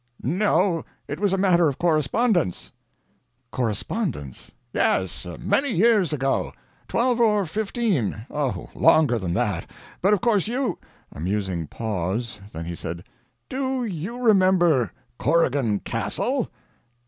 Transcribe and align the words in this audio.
"No, 0.23 0.83
it 1.07 1.19
was 1.19 1.31
a 1.31 1.37
matter 1.37 1.67
of 1.67 1.77
correspondence." 1.77 2.71
"Correspondence?" 3.51 4.51
"Yes, 4.73 5.27
many 5.39 5.69
years 5.73 6.11
ago. 6.11 6.53
Twelve 6.87 7.21
or 7.21 7.45
fifteen. 7.45 8.25
Oh, 8.31 8.71
longer 8.73 9.19
than 9.19 9.35
that. 9.35 9.69
But 10.01 10.13
of 10.13 10.21
course 10.21 10.47
you" 10.47 10.79
A 11.15 11.19
musing 11.19 11.67
pause. 11.67 12.39
Then 12.51 12.65
he 12.65 12.73
said: 12.73 13.03
"Do 13.47 13.85
you 13.85 14.17
remember 14.23 14.91
Corrigan 15.19 15.77
Castle?" 15.81 16.49